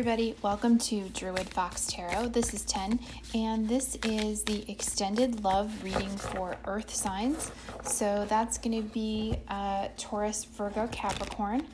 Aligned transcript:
everybody. 0.00 0.34
Welcome 0.40 0.78
to 0.78 1.10
Druid 1.10 1.50
Fox 1.50 1.86
Tarot. 1.86 2.28
This 2.28 2.54
is 2.54 2.64
10, 2.64 3.00
and 3.34 3.68
this 3.68 3.98
is 4.02 4.42
the 4.44 4.64
extended 4.66 5.44
love 5.44 5.84
reading 5.84 6.08
for 6.08 6.56
Earth 6.64 6.94
signs. 6.94 7.52
So 7.82 8.24
that's 8.26 8.56
going 8.56 8.82
to 8.82 8.88
be 8.94 9.36
uh, 9.48 9.88
Taurus, 9.98 10.44
Virgo, 10.44 10.86
Capricorn. 10.86 11.66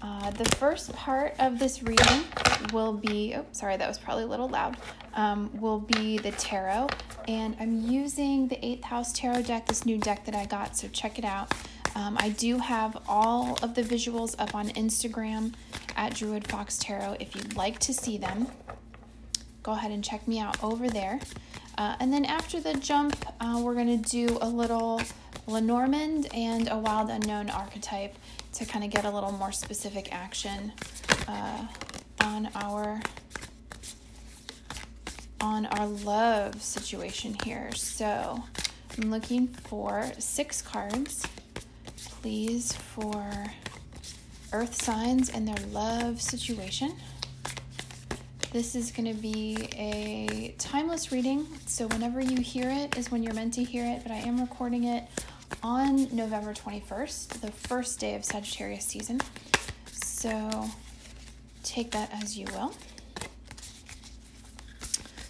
Uh, 0.00 0.30
the 0.30 0.46
first 0.56 0.94
part 0.94 1.34
of 1.40 1.58
this 1.58 1.82
reading 1.82 2.24
will 2.72 2.94
be, 2.94 3.34
oh, 3.36 3.44
sorry, 3.52 3.76
that 3.76 3.86
was 3.86 3.98
probably 3.98 4.24
a 4.24 4.28
little 4.28 4.48
loud, 4.48 4.78
um, 5.12 5.50
will 5.60 5.80
be 5.80 6.16
the 6.16 6.30
tarot. 6.30 6.86
And 7.26 7.54
I'm 7.60 7.82
using 7.82 8.48
the 8.48 8.56
8th 8.56 8.84
House 8.84 9.12
Tarot 9.12 9.42
deck, 9.42 9.66
this 9.66 9.84
new 9.84 9.98
deck 9.98 10.24
that 10.24 10.34
I 10.34 10.46
got, 10.46 10.74
so 10.74 10.88
check 10.88 11.18
it 11.18 11.24
out. 11.26 11.52
Um, 11.98 12.16
I 12.20 12.28
do 12.28 12.58
have 12.58 12.96
all 13.08 13.58
of 13.60 13.74
the 13.74 13.82
visuals 13.82 14.36
up 14.38 14.54
on 14.54 14.68
Instagram 14.70 15.54
at 15.96 16.14
Druid 16.14 16.46
Fox 16.46 16.78
Tarot. 16.78 17.16
If 17.18 17.34
you'd 17.34 17.56
like 17.56 17.80
to 17.80 17.92
see 17.92 18.16
them, 18.16 18.46
go 19.64 19.72
ahead 19.72 19.90
and 19.90 20.04
check 20.04 20.28
me 20.28 20.38
out 20.38 20.62
over 20.62 20.88
there. 20.88 21.18
Uh, 21.76 21.96
and 21.98 22.12
then 22.12 22.24
after 22.24 22.60
the 22.60 22.74
jump, 22.74 23.16
uh, 23.40 23.60
we're 23.60 23.74
going 23.74 24.00
to 24.00 24.10
do 24.10 24.38
a 24.40 24.48
little 24.48 25.02
Lenormand 25.48 26.28
and 26.32 26.70
a 26.70 26.78
Wild 26.78 27.10
Unknown 27.10 27.50
archetype 27.50 28.14
to 28.52 28.64
kind 28.64 28.84
of 28.84 28.92
get 28.92 29.04
a 29.04 29.10
little 29.10 29.32
more 29.32 29.50
specific 29.50 30.14
action 30.14 30.72
uh, 31.26 31.66
on 32.20 32.48
our 32.54 33.00
on 35.40 35.66
our 35.66 35.86
love 35.86 36.62
situation 36.62 37.36
here. 37.42 37.72
So 37.74 38.44
I'm 38.96 39.10
looking 39.10 39.48
for 39.48 40.12
six 40.18 40.62
cards 40.62 41.24
please, 42.22 42.72
for 42.72 43.30
earth 44.52 44.82
signs 44.82 45.30
and 45.30 45.46
their 45.46 45.66
love 45.68 46.20
situation. 46.20 46.92
This 48.52 48.74
is 48.74 48.90
going 48.90 49.14
to 49.14 49.20
be 49.20 49.68
a 49.74 50.54
timeless 50.58 51.12
reading, 51.12 51.46
so 51.66 51.86
whenever 51.88 52.20
you 52.20 52.40
hear 52.40 52.70
it 52.70 52.96
is 52.98 53.10
when 53.12 53.22
you're 53.22 53.34
meant 53.34 53.54
to 53.54 53.62
hear 53.62 53.84
it, 53.84 54.02
but 54.02 54.10
I 54.10 54.16
am 54.16 54.40
recording 54.40 54.84
it 54.84 55.04
on 55.62 56.14
November 56.14 56.52
21st, 56.54 57.40
the 57.40 57.52
first 57.52 58.00
day 58.00 58.16
of 58.16 58.24
Sagittarius 58.24 58.84
season. 58.84 59.20
So 59.92 60.68
take 61.62 61.92
that 61.92 62.10
as 62.12 62.36
you 62.36 62.46
will. 62.52 62.74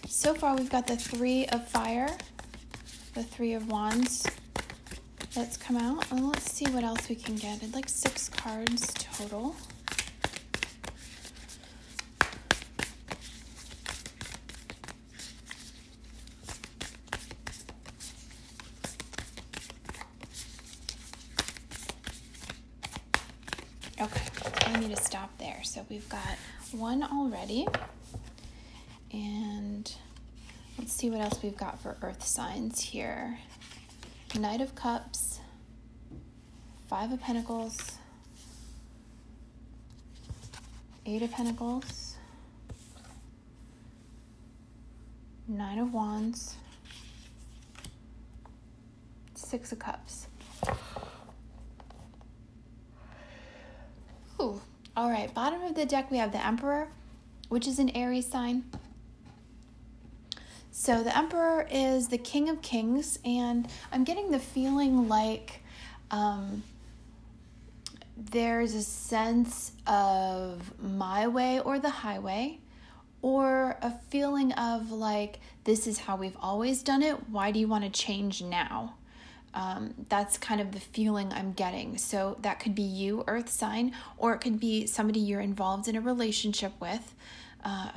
So 0.07 0.33
far, 0.33 0.55
we've 0.55 0.71
got 0.71 0.87
the 0.87 0.97
Three 0.97 1.45
of 1.47 1.67
Fire, 1.67 2.09
the 3.13 3.23
Three 3.23 3.53
of 3.53 3.69
Wands, 3.69 4.25
Let's 5.35 5.57
come 5.57 5.77
out 5.77 6.11
and 6.11 6.27
let's 6.27 6.51
see 6.51 6.65
what 6.71 6.83
else 6.83 7.07
we 7.07 7.15
can 7.15 7.35
get. 7.35 7.63
I'd 7.63 7.73
like 7.73 7.87
six 7.87 8.29
cards 8.29 8.93
total. 8.95 9.55
Okay, 24.01 24.25
I 24.65 24.79
need 24.79 24.95
to 24.95 25.01
stop 25.01 25.37
there. 25.37 25.61
So 25.63 25.85
we've 25.89 26.07
got 26.09 26.19
one 26.71 27.03
already. 27.03 27.67
And 29.13 29.91
let's 30.77 30.91
see 30.91 31.09
what 31.09 31.21
else 31.21 31.41
we've 31.43 31.57
got 31.57 31.79
for 31.81 31.97
earth 32.01 32.25
signs 32.25 32.81
here. 32.81 33.39
Knight 34.37 34.61
of 34.61 34.75
Cups, 34.75 35.39
Five 36.87 37.11
of 37.11 37.19
Pentacles, 37.19 37.93
Eight 41.05 41.21
of 41.21 41.31
Pentacles, 41.31 42.15
Nine 45.47 45.79
of 45.79 45.93
Wands, 45.93 46.55
Six 49.35 49.71
of 49.71 49.79
Cups. 49.79 50.27
Ooh. 54.41 54.61
All 54.95 55.09
right, 55.09 55.33
bottom 55.33 55.61
of 55.63 55.75
the 55.75 55.85
deck 55.85 56.11
we 56.11 56.17
have 56.17 56.31
the 56.31 56.45
Emperor, 56.45 56.87
which 57.49 57.67
is 57.67 57.79
an 57.79 57.89
Aries 57.89 58.27
sign. 58.27 58.63
So 60.79 61.03
the 61.03 61.15
Emperor 61.15 61.67
is 61.69 62.07
the 62.07 62.17
King 62.17 62.47
of 62.47 62.61
Kings, 62.61 63.19
and 63.25 63.67
I'm 63.91 64.05
getting 64.05 64.31
the 64.31 64.39
feeling 64.39 65.09
like 65.09 65.61
um, 66.09 66.63
there's 68.15 68.73
a 68.73 68.81
sense 68.81 69.73
of 69.85 70.71
my 70.81 71.27
way 71.27 71.59
or 71.59 71.79
the 71.79 71.89
highway, 71.89 72.59
or 73.21 73.77
a 73.81 73.91
feeling 74.07 74.53
of 74.53 74.89
like, 74.89 75.41
this 75.65 75.85
is 75.85 75.99
how 75.99 76.15
we've 76.15 76.37
always 76.39 76.81
done 76.81 77.03
it. 77.03 77.27
Why 77.29 77.51
do 77.51 77.59
you 77.59 77.67
want 77.67 77.83
to 77.83 77.89
change 77.89 78.41
now? 78.41 78.95
Um, 79.53 79.93
that's 80.07 80.37
kind 80.37 80.61
of 80.61 80.71
the 80.71 80.79
feeling 80.79 81.33
I'm 81.33 81.51
getting. 81.51 81.97
So 81.97 82.37
that 82.41 82.61
could 82.61 82.73
be 82.73 82.83
you, 82.83 83.25
Earth 83.27 83.49
sign, 83.49 83.93
or 84.17 84.33
it 84.33 84.39
could 84.39 84.61
be 84.61 84.87
somebody 84.87 85.19
you're 85.19 85.41
involved 85.41 85.89
in 85.89 85.97
a 85.97 86.01
relationship 86.01 86.71
with. 86.79 87.15
Uh, 87.65 87.89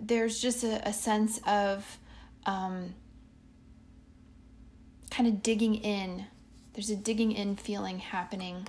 there's 0.00 0.40
just 0.40 0.64
a, 0.64 0.88
a 0.88 0.92
sense 0.92 1.40
of 1.46 1.98
um, 2.46 2.94
kind 5.10 5.28
of 5.28 5.42
digging 5.42 5.74
in. 5.76 6.26
There's 6.72 6.90
a 6.90 6.96
digging 6.96 7.32
in 7.32 7.56
feeling 7.56 7.98
happening. 7.98 8.66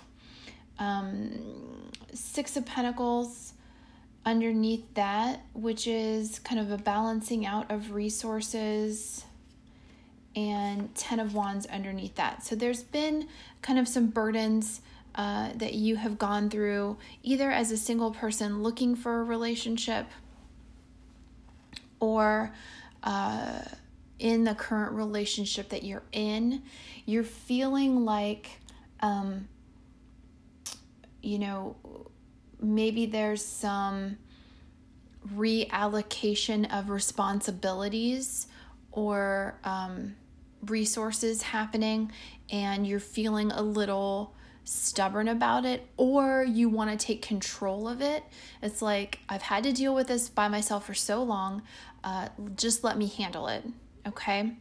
Um, 0.80 1.91
Six 2.14 2.58
of 2.58 2.66
Pentacles 2.66 3.53
underneath 4.25 4.94
that, 4.96 5.41
which 5.53 5.88
is 5.88 6.40
kind 6.40 6.59
of 6.59 6.72
a 6.72 6.78
balancing 6.78 7.46
out 7.46 7.72
of 7.72 7.94
resources, 7.94 9.25
and 10.36 10.94
Ten 10.96 11.20
of 11.20 11.34
Wands 11.34 11.66
underneath 11.68 12.16
that. 12.16 12.44
So 12.44 12.56
there's 12.56 12.84
been 12.84 13.28
kind 13.62 13.80
of 13.80 13.88
some 13.88 14.08
burdens. 14.08 14.81
Uh, 15.14 15.50
that 15.56 15.74
you 15.74 15.97
have 15.97 16.18
gone 16.18 16.50
through 16.50 16.96
either 17.22 17.52
as 17.52 17.70
a 17.70 17.75
single 17.75 18.12
person 18.12 18.64
looking 18.64 18.96
for 18.96 19.20
a 19.20 19.24
relationship 19.25 20.06
or 22.01 22.53
uh, 23.03 23.62
in 24.19 24.44
the 24.44 24.53
current 24.53 24.91
relationship 24.91 25.69
that 25.69 25.84
you're 25.84 26.03
in, 26.12 26.62
you're 27.06 27.23
feeling 27.23 28.03
like, 28.03 28.59
um, 29.00 29.47
you 31.22 31.40
know, 31.40 31.78
maybe 32.59 33.06
there's 33.06 33.44
some 33.45 34.17
reallocation 35.35 36.72
of 36.78 36.90
responsibilities 36.90 38.47
or 38.91 39.56
um, 39.63 40.16
resources 40.66 41.41
happening, 41.41 42.11
and 42.51 42.85
you're 42.85 43.00
feeling 43.00 43.51
a 43.51 43.61
little 43.61 44.35
stubborn 44.63 45.28
about 45.28 45.66
it 45.66 45.88
or 45.97 46.44
you 46.44 46.69
want 46.69 46.91
to 46.91 47.06
take 47.06 47.22
control 47.22 47.88
of 47.88 48.01
it. 48.01 48.23
It's 48.61 48.81
like, 48.81 49.19
I've 49.28 49.41
had 49.41 49.63
to 49.63 49.73
deal 49.73 49.95
with 49.95 50.07
this 50.07 50.29
by 50.29 50.47
myself 50.47 50.85
for 50.85 50.94
so 50.94 51.23
long. 51.23 51.63
Uh, 52.03 52.29
just 52.56 52.84
let 52.84 52.97
me 52.97 53.07
handle 53.07 53.47
it. 53.47 53.63
Okay. 54.07 54.53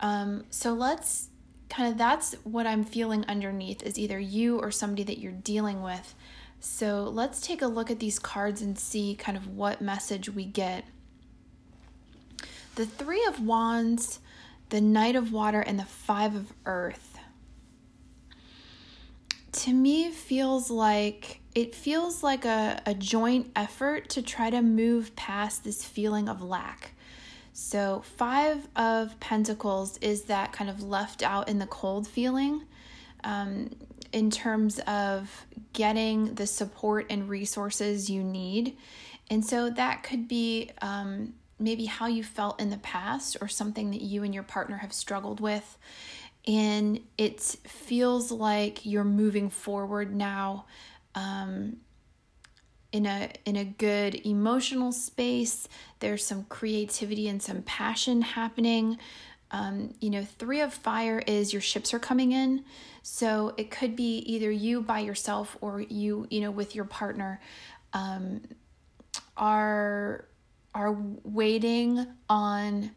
Um, 0.00 0.44
so 0.50 0.72
let's 0.72 1.28
kind 1.68 1.90
of 1.90 1.98
that's 1.98 2.34
what 2.44 2.66
I'm 2.66 2.84
feeling 2.84 3.24
underneath 3.26 3.82
is 3.82 3.98
either 3.98 4.18
you 4.18 4.58
or 4.58 4.70
somebody 4.70 5.02
that 5.04 5.18
you're 5.18 5.32
dealing 5.32 5.82
with. 5.82 6.14
So 6.60 7.04
let's 7.04 7.40
take 7.40 7.62
a 7.62 7.66
look 7.66 7.90
at 7.90 7.98
these 7.98 8.18
cards 8.18 8.62
and 8.62 8.78
see 8.78 9.14
kind 9.14 9.36
of 9.36 9.48
what 9.48 9.80
message 9.80 10.28
we 10.28 10.44
get. 10.44 10.84
The 12.74 12.86
Three 12.86 13.24
of 13.26 13.40
Wands, 13.40 14.20
the 14.68 14.80
Knight 14.80 15.16
of 15.16 15.32
Water, 15.32 15.60
and 15.60 15.78
the 15.78 15.84
Five 15.84 16.34
of 16.34 16.52
Earth. 16.64 17.18
To 19.52 19.72
me, 19.72 20.10
feels 20.10 20.70
like 20.70 21.40
it 21.56 21.74
feels 21.74 22.22
like 22.22 22.44
a, 22.44 22.82
a 22.84 22.92
joint 22.92 23.50
effort 23.56 24.10
to 24.10 24.20
try 24.20 24.50
to 24.50 24.60
move 24.60 25.16
past 25.16 25.64
this 25.64 25.82
feeling 25.82 26.28
of 26.28 26.42
lack. 26.42 26.92
So, 27.54 28.02
Five 28.18 28.68
of 28.76 29.18
Pentacles 29.20 29.96
is 30.02 30.24
that 30.24 30.52
kind 30.52 30.68
of 30.68 30.82
left 30.82 31.22
out 31.22 31.48
in 31.48 31.58
the 31.58 31.66
cold 31.66 32.06
feeling 32.06 32.64
um, 33.24 33.70
in 34.12 34.30
terms 34.30 34.78
of 34.80 35.46
getting 35.72 36.34
the 36.34 36.46
support 36.46 37.06
and 37.08 37.26
resources 37.26 38.10
you 38.10 38.22
need. 38.22 38.76
And 39.30 39.42
so, 39.42 39.70
that 39.70 40.02
could 40.02 40.28
be 40.28 40.70
um, 40.82 41.32
maybe 41.58 41.86
how 41.86 42.06
you 42.06 42.22
felt 42.22 42.60
in 42.60 42.68
the 42.68 42.76
past 42.76 43.38
or 43.40 43.48
something 43.48 43.92
that 43.92 44.02
you 44.02 44.24
and 44.24 44.34
your 44.34 44.42
partner 44.42 44.76
have 44.76 44.92
struggled 44.92 45.40
with. 45.40 45.78
And 46.46 47.00
it 47.16 47.40
feels 47.40 48.30
like 48.30 48.84
you're 48.84 49.04
moving 49.04 49.48
forward 49.48 50.14
now. 50.14 50.66
Um, 51.16 51.78
in 52.92 53.04
a 53.04 53.30
in 53.44 53.56
a 53.56 53.64
good 53.64 54.14
emotional 54.26 54.92
space. 54.92 55.68
There's 55.98 56.24
some 56.24 56.44
creativity 56.44 57.28
and 57.28 57.42
some 57.42 57.62
passion 57.62 58.22
happening. 58.22 58.98
Um, 59.50 59.94
you 60.00 60.10
know, 60.10 60.24
three 60.24 60.60
of 60.60 60.72
fire 60.72 61.22
is 61.26 61.52
your 61.52 61.62
ships 61.62 61.92
are 61.92 61.98
coming 61.98 62.32
in. 62.32 62.64
So 63.02 63.54
it 63.56 63.70
could 63.70 63.96
be 63.96 64.18
either 64.18 64.50
you 64.50 64.82
by 64.82 65.00
yourself 65.00 65.56
or 65.60 65.80
you, 65.80 66.26
you 66.30 66.40
know, 66.40 66.50
with 66.50 66.74
your 66.74 66.84
partner. 66.84 67.40
Um, 67.92 68.42
are 69.36 70.26
are 70.74 70.96
waiting 71.22 72.06
on 72.28 72.90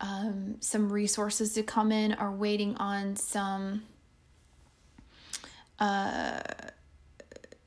um, 0.00 0.56
some 0.60 0.90
resources 0.92 1.54
to 1.54 1.62
come 1.62 1.92
in, 1.92 2.14
are 2.14 2.30
waiting 2.32 2.76
on 2.76 3.16
some, 3.16 3.82
uh, 5.78 6.40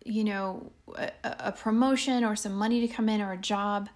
you 0.06 0.24
know, 0.24 0.72
a, 0.96 1.12
a, 1.24 1.52
promotion 1.52 2.24
or 2.24 2.36
some 2.36 2.54
money 2.54 2.86
to 2.86 2.88
come 2.88 3.08
in 3.08 3.22
or 3.22 3.34
a 3.34 3.38
job 3.38 3.90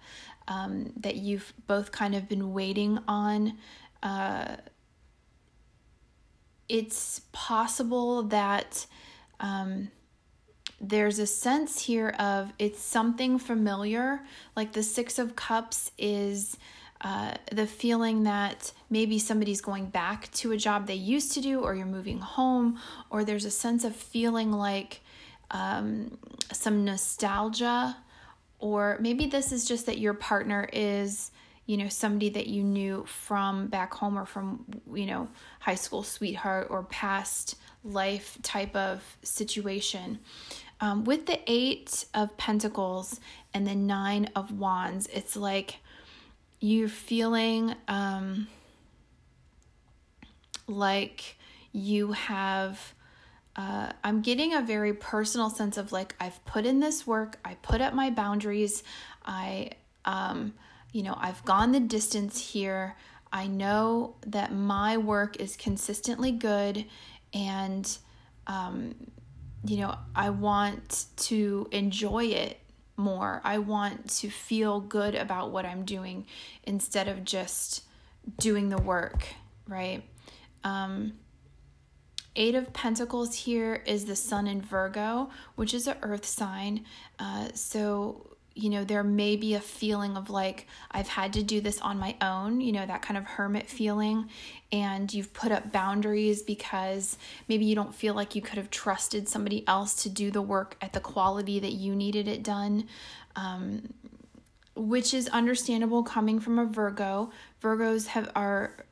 um, 0.48 0.92
that 0.96 1.16
you've 1.16 1.52
both 1.66 1.92
kind 1.92 2.14
of 2.14 2.28
been 2.28 2.52
waiting 2.52 2.98
on. 3.08 3.56
Uh, 4.02 4.56
it's 6.68 7.22
possible 7.32 8.24
that 8.24 8.86
um, 9.40 9.90
there's 10.80 11.18
a 11.18 11.26
sense 11.26 11.80
here 11.80 12.10
of 12.18 12.52
it's 12.58 12.80
something 12.80 13.38
familiar, 13.38 14.20
like 14.54 14.72
the 14.72 14.82
Six 14.82 15.18
of 15.18 15.36
Cups 15.36 15.90
is. 15.98 16.56
Uh, 17.02 17.34
the 17.52 17.66
feeling 17.66 18.22
that 18.22 18.72
maybe 18.88 19.18
somebody's 19.18 19.60
going 19.60 19.84
back 19.84 20.32
to 20.32 20.52
a 20.52 20.56
job 20.56 20.86
they 20.86 20.94
used 20.94 21.30
to 21.30 21.42
do, 21.42 21.60
or 21.60 21.74
you're 21.74 21.84
moving 21.84 22.20
home, 22.20 22.78
or 23.10 23.22
there's 23.22 23.44
a 23.44 23.50
sense 23.50 23.84
of 23.84 23.94
feeling 23.94 24.50
like 24.50 25.02
um, 25.50 26.18
some 26.52 26.84
nostalgia, 26.84 27.96
or 28.58 28.98
maybe 29.00 29.26
this 29.26 29.52
is 29.52 29.66
just 29.66 29.86
that 29.86 29.98
your 29.98 30.14
partner 30.14 30.68
is 30.72 31.30
you 31.66 31.76
know 31.76 31.88
somebody 31.88 32.30
that 32.30 32.46
you 32.46 32.62
knew 32.62 33.04
from 33.06 33.66
back 33.66 33.92
home 33.92 34.18
or 34.18 34.24
from 34.24 34.64
you 34.92 35.06
know 35.06 35.28
high 35.60 35.74
school 35.74 36.02
sweetheart 36.02 36.68
or 36.70 36.84
past 36.84 37.56
life 37.84 38.38
type 38.42 38.74
of 38.74 39.02
situation. 39.22 40.18
Um, 40.78 41.04
with 41.04 41.24
the 41.24 41.40
eight 41.46 42.04
of 42.12 42.36
pentacles 42.36 43.18
and 43.54 43.66
the 43.66 43.74
nine 43.74 44.28
of 44.36 44.52
wands 44.52 45.06
it's 45.06 45.34
like 45.34 45.78
you're 46.60 46.88
feeling 46.88 47.74
um, 47.88 48.46
like 50.66 51.36
you 51.72 52.12
have 52.12 52.94
uh, 53.56 53.90
I'm 54.04 54.20
getting 54.20 54.54
a 54.54 54.62
very 54.62 54.92
personal 54.94 55.50
sense 55.50 55.76
of 55.76 55.90
like 55.90 56.14
I've 56.20 56.44
put 56.44 56.66
in 56.66 56.80
this 56.80 57.06
work, 57.06 57.38
I 57.44 57.54
put 57.54 57.80
up 57.80 57.94
my 57.94 58.10
boundaries, 58.10 58.82
I 59.24 59.70
um, 60.04 60.54
you 60.92 61.02
know, 61.02 61.16
I've 61.20 61.44
gone 61.44 61.72
the 61.72 61.80
distance 61.80 62.40
here. 62.52 62.96
I 63.32 63.48
know 63.48 64.14
that 64.26 64.54
my 64.54 64.96
work 64.96 65.36
is 65.38 65.56
consistently 65.56 66.32
good 66.32 66.86
and, 67.34 67.98
um, 68.46 68.94
you 69.66 69.78
know, 69.78 69.96
I 70.14 70.30
want 70.30 71.06
to 71.16 71.68
enjoy 71.72 72.26
it 72.26 72.58
more. 72.96 73.42
I 73.44 73.58
want 73.58 74.08
to 74.20 74.30
feel 74.30 74.80
good 74.80 75.14
about 75.14 75.50
what 75.50 75.66
I'm 75.66 75.84
doing 75.84 76.26
instead 76.64 77.08
of 77.08 77.24
just 77.24 77.82
doing 78.38 78.70
the 78.70 78.78
work, 78.78 79.26
right? 79.68 80.02
Um, 80.64 81.14
Eight 82.36 82.54
of 82.54 82.72
Pentacles 82.72 83.34
here 83.34 83.82
is 83.86 84.04
the 84.04 84.14
Sun 84.14 84.46
in 84.46 84.60
Virgo, 84.60 85.30
which 85.56 85.74
is 85.74 85.86
an 85.86 85.96
earth 86.02 86.26
sign. 86.26 86.84
Uh, 87.18 87.48
so 87.54 88.36
you 88.56 88.70
know, 88.70 88.84
there 88.84 89.04
may 89.04 89.36
be 89.36 89.52
a 89.52 89.60
feeling 89.60 90.16
of 90.16 90.30
like, 90.30 90.66
I've 90.90 91.08
had 91.08 91.34
to 91.34 91.42
do 91.42 91.60
this 91.60 91.78
on 91.82 91.98
my 91.98 92.16
own, 92.22 92.62
you 92.62 92.72
know, 92.72 92.86
that 92.86 93.02
kind 93.02 93.18
of 93.18 93.24
hermit 93.24 93.68
feeling. 93.68 94.30
And 94.72 95.12
you've 95.12 95.34
put 95.34 95.52
up 95.52 95.72
boundaries 95.72 96.42
because 96.42 97.18
maybe 97.48 97.66
you 97.66 97.74
don't 97.74 97.94
feel 97.94 98.14
like 98.14 98.34
you 98.34 98.40
could 98.40 98.56
have 98.56 98.70
trusted 98.70 99.28
somebody 99.28 99.62
else 99.68 100.02
to 100.04 100.08
do 100.08 100.30
the 100.30 100.40
work 100.40 100.78
at 100.80 100.94
the 100.94 101.00
quality 101.00 101.60
that 101.60 101.72
you 101.72 101.94
needed 101.94 102.28
it 102.28 102.42
done. 102.42 102.88
Um, 103.36 103.92
which 104.74 105.12
is 105.14 105.28
understandable 105.28 106.02
coming 106.02 106.40
from 106.40 106.58
a 106.58 106.64
Virgo. 106.64 107.30
Virgos 107.62 108.06
have 108.08 108.30
are 108.34 108.85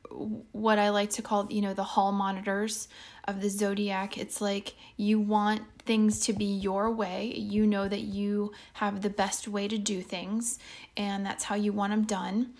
what 0.51 0.79
I 0.79 0.89
like 0.89 1.11
to 1.11 1.21
call, 1.21 1.47
you 1.49 1.61
know, 1.61 1.73
the 1.73 1.83
hall 1.83 2.11
monitors 2.11 2.87
of 3.27 3.41
the 3.41 3.49
zodiac. 3.49 4.17
It's 4.17 4.41
like 4.41 4.75
you 4.97 5.19
want 5.19 5.61
things 5.79 6.19
to 6.21 6.33
be 6.33 6.45
your 6.45 6.91
way. 6.91 7.33
You 7.35 7.67
know 7.67 7.87
that 7.87 8.01
you 8.01 8.53
have 8.73 9.01
the 9.01 9.09
best 9.09 9.47
way 9.47 9.67
to 9.67 9.77
do 9.77 10.01
things, 10.01 10.59
and 10.97 11.25
that's 11.25 11.43
how 11.43 11.55
you 11.55 11.73
want 11.73 11.91
them 11.91 12.03
done. 12.03 12.53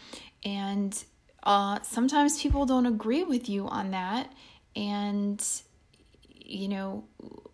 And 0.43 1.03
uh, 1.43 1.79
sometimes 1.81 2.41
people 2.41 2.65
don't 2.65 2.85
agree 2.85 3.23
with 3.23 3.49
you 3.49 3.67
on 3.67 3.91
that, 3.91 4.31
and 4.75 5.43
you 6.47 6.67
know, 6.67 7.03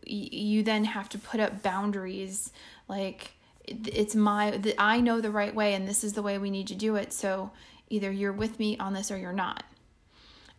you 0.06 0.64
then 0.64 0.84
have 0.84 1.08
to 1.10 1.18
put 1.18 1.40
up 1.40 1.64
boundaries 1.64 2.52
like 2.88 3.32
it's 3.68 4.16
my 4.16 4.60
i 4.78 5.00
know 5.00 5.22
the 5.22 5.30
right 5.30 5.54
way 5.56 5.74
and 5.74 5.88
this 5.88 6.04
is 6.04 6.14
the 6.14 6.22
way 6.22 6.38
we 6.38 6.50
need 6.50 6.68
to 6.68 6.76
do 6.76 6.96
it 6.96 7.14
so 7.14 7.52
either 7.90 8.12
you're 8.12 8.34
with 8.34 8.60
me 8.60 8.78
on 8.78 8.94
this 8.94 9.12
or 9.12 9.18
you're 9.18 9.32
not 9.32 9.64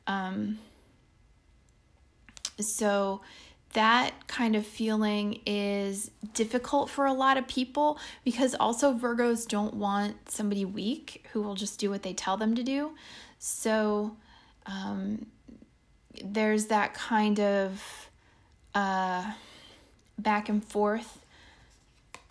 um 0.07 0.59
so 2.61 3.21
that 3.73 4.27
kind 4.27 4.55
of 4.55 4.67
feeling 4.67 5.41
is 5.47 6.11
difficult 6.35 6.91
for 6.91 7.07
a 7.07 7.13
lot 7.13 7.39
of 7.39 7.49
people 7.49 7.99
because 8.25 8.55
also 8.55 8.93
Virgos 8.93 9.49
don't 9.49 9.75
want 9.75 10.31
somebody 10.31 10.65
weak 10.65 11.27
who 11.33 11.43
will 11.43 11.55
just 11.55 11.81
do 11.81 11.89
what 11.89 12.03
they 12.03 12.13
tell 12.13 12.37
them 12.37 12.55
to 12.55 12.63
do. 12.63 12.93
So 13.39 14.17
um, 14.67 15.27
there's 16.23 16.67
that 16.67 16.93
kind 16.93 17.41
of 17.41 18.11
uh, 18.75 19.33
back 20.19 20.49
and 20.49 20.63
forth 20.63 21.25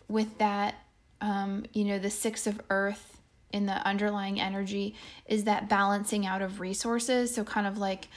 with 0.08 0.38
that. 0.38 0.76
Um, 1.22 1.66
you 1.74 1.86
know, 1.86 2.00
the 2.00 2.10
Six 2.10 2.46
of 2.48 2.62
Earth 2.70 3.11
in 3.54 3.66
the 3.66 3.86
underlying 3.88 4.40
energy 4.40 4.96
is 5.26 5.44
that 5.46 5.70
balancing 5.70 6.26
out 6.26 6.42
of 6.42 6.60
resources. 6.60 7.34
So, 7.34 7.44
kind 7.44 7.68
of 7.68 7.78
like 7.78 8.08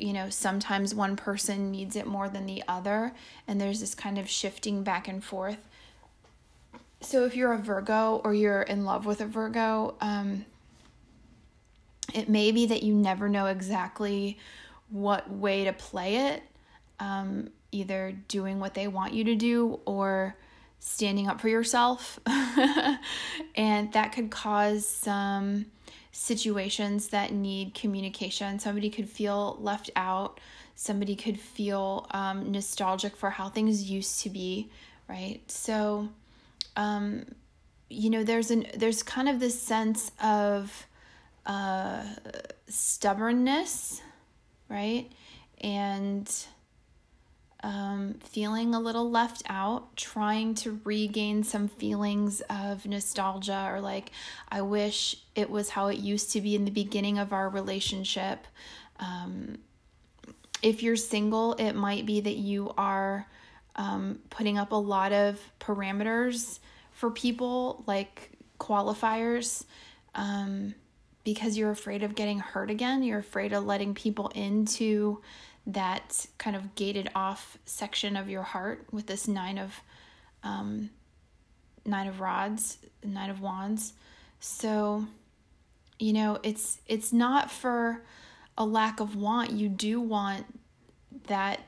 you 0.00 0.14
know, 0.14 0.30
sometimes 0.30 0.94
one 0.94 1.14
person 1.14 1.70
needs 1.70 1.94
it 1.94 2.06
more 2.06 2.28
than 2.28 2.46
the 2.46 2.62
other, 2.66 3.12
and 3.46 3.60
there's 3.60 3.80
this 3.80 3.94
kind 3.94 4.18
of 4.18 4.28
shifting 4.28 4.82
back 4.82 5.08
and 5.08 5.22
forth. 5.22 5.58
So, 7.02 7.24
if 7.24 7.36
you're 7.36 7.52
a 7.52 7.58
Virgo 7.58 8.20
or 8.24 8.34
you're 8.34 8.62
in 8.62 8.84
love 8.84 9.06
with 9.06 9.20
a 9.20 9.26
Virgo, 9.26 9.94
um, 10.00 10.44
it 12.14 12.28
may 12.28 12.50
be 12.50 12.66
that 12.66 12.82
you 12.82 12.94
never 12.94 13.28
know 13.28 13.46
exactly 13.46 14.38
what 14.88 15.30
way 15.30 15.64
to 15.64 15.72
play 15.72 16.16
it, 16.16 16.42
um, 16.98 17.50
either 17.70 18.14
doing 18.28 18.58
what 18.58 18.74
they 18.74 18.88
want 18.88 19.12
you 19.12 19.24
to 19.24 19.34
do 19.34 19.80
or 19.84 20.34
standing 20.80 21.28
up 21.28 21.40
for 21.40 21.48
yourself. 21.48 22.18
and 23.54 23.92
that 23.92 24.12
could 24.12 24.30
cause 24.30 24.86
some 24.86 25.66
situations 26.12 27.08
that 27.08 27.32
need 27.32 27.74
communication. 27.74 28.58
Somebody 28.58 28.90
could 28.90 29.08
feel 29.08 29.56
left 29.60 29.90
out. 29.94 30.40
Somebody 30.74 31.14
could 31.14 31.38
feel 31.38 32.06
um, 32.10 32.50
nostalgic 32.50 33.14
for 33.14 33.30
how 33.30 33.48
things 33.50 33.90
used 33.90 34.22
to 34.22 34.30
be, 34.30 34.70
right? 35.08 35.40
So, 35.48 36.08
um, 36.76 37.26
you 37.90 38.08
know, 38.08 38.24
there's 38.24 38.50
an 38.50 38.66
there's 38.74 39.02
kind 39.02 39.28
of 39.28 39.40
this 39.40 39.60
sense 39.60 40.10
of 40.22 40.86
uh, 41.44 42.04
stubbornness, 42.68 44.00
right? 44.68 45.10
And 45.60 46.32
um, 47.62 48.14
feeling 48.20 48.74
a 48.74 48.80
little 48.80 49.10
left 49.10 49.42
out, 49.48 49.96
trying 49.96 50.54
to 50.56 50.80
regain 50.84 51.44
some 51.44 51.68
feelings 51.68 52.40
of 52.48 52.86
nostalgia 52.86 53.68
or 53.70 53.80
like, 53.80 54.12
I 54.48 54.62
wish 54.62 55.16
it 55.34 55.50
was 55.50 55.70
how 55.70 55.88
it 55.88 55.98
used 55.98 56.32
to 56.32 56.40
be 56.40 56.54
in 56.54 56.64
the 56.64 56.70
beginning 56.70 57.18
of 57.18 57.32
our 57.32 57.48
relationship. 57.48 58.46
Um, 58.98 59.58
if 60.62 60.82
you're 60.82 60.96
single, 60.96 61.54
it 61.54 61.72
might 61.72 62.06
be 62.06 62.20
that 62.20 62.36
you 62.36 62.72
are 62.76 63.26
um, 63.76 64.20
putting 64.30 64.58
up 64.58 64.72
a 64.72 64.76
lot 64.76 65.12
of 65.12 65.40
parameters 65.58 66.58
for 66.92 67.10
people, 67.10 67.84
like 67.86 68.30
qualifiers, 68.58 69.64
um, 70.14 70.74
because 71.24 71.56
you're 71.56 71.70
afraid 71.70 72.02
of 72.02 72.14
getting 72.14 72.38
hurt 72.38 72.70
again. 72.70 73.02
You're 73.02 73.18
afraid 73.18 73.52
of 73.52 73.64
letting 73.64 73.94
people 73.94 74.28
into 74.34 75.20
that 75.66 76.26
kind 76.38 76.56
of 76.56 76.74
gated 76.74 77.10
off 77.14 77.58
section 77.64 78.16
of 78.16 78.28
your 78.28 78.42
heart 78.42 78.86
with 78.90 79.06
this 79.06 79.28
nine 79.28 79.58
of 79.58 79.80
um, 80.42 80.90
nine 81.84 82.06
of 82.06 82.20
rods, 82.20 82.78
nine 83.04 83.30
of 83.30 83.40
wands. 83.40 83.92
So, 84.40 85.06
you 85.98 86.12
know, 86.12 86.38
it's 86.42 86.80
it's 86.86 87.12
not 87.12 87.50
for 87.50 88.02
a 88.56 88.64
lack 88.64 89.00
of 89.00 89.16
want. 89.16 89.52
You 89.52 89.68
do 89.68 90.00
want 90.00 90.46
that 91.26 91.60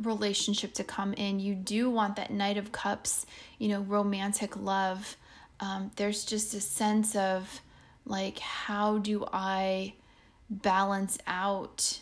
relationship 0.00 0.74
to 0.74 0.84
come 0.84 1.12
in. 1.14 1.40
You 1.40 1.54
do 1.54 1.90
want 1.90 2.16
that 2.16 2.30
Knight 2.30 2.56
of 2.56 2.72
Cups, 2.72 3.26
you 3.58 3.68
know, 3.68 3.80
romantic 3.80 4.56
love. 4.56 5.16
Um, 5.60 5.90
there's 5.96 6.24
just 6.24 6.54
a 6.54 6.60
sense 6.60 7.16
of 7.16 7.60
like, 8.04 8.38
how 8.38 8.98
do 8.98 9.26
I 9.32 9.94
balance 10.48 11.18
out 11.26 12.00